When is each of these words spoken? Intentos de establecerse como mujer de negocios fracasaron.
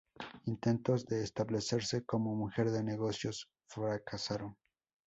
Intentos 0.45 1.05
de 1.05 1.21
establecerse 1.21 2.03
como 2.03 2.33
mujer 2.33 2.71
de 2.71 2.81
negocios 2.83 3.51
fracasaron. 3.67 4.57